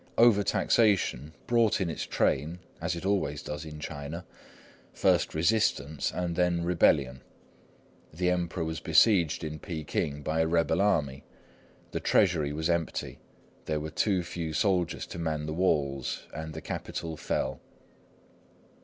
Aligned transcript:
Over 0.17 0.41
taxation 0.41 1.33
brought 1.45 1.79
in 1.79 1.87
its 1.87 2.07
train, 2.07 2.57
as 2.81 2.95
it 2.95 3.05
always 3.05 3.43
does 3.43 3.65
in 3.65 3.79
China, 3.79 4.25
first 4.91 5.35
resistance 5.35 6.11
and 6.11 6.35
then 6.35 6.63
rebellion. 6.63 7.21
The 8.11 8.31
Emperor 8.31 8.63
was 8.63 8.79
besieged 8.79 9.43
in 9.43 9.59
Peking 9.59 10.23
by 10.23 10.39
a 10.39 10.47
rebel 10.47 10.81
army; 10.81 11.23
the 11.91 11.99
Treasury 11.99 12.51
was 12.51 12.67
empty; 12.67 13.19
there 13.65 13.79
were 13.79 13.91
too 13.91 14.23
few 14.23 14.53
soldiers 14.53 15.05
to 15.05 15.19
man 15.19 15.45
the 15.45 15.53
walls; 15.53 16.23
and 16.33 16.55
the 16.55 16.61
capital 16.61 17.15
fell. 17.15 17.59